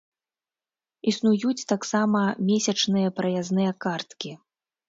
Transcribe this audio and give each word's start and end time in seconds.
Існуюць 1.11 1.67
таксама 1.73 2.21
месячныя 2.49 3.15
праязныя 3.21 3.71
карткі. 3.87 4.31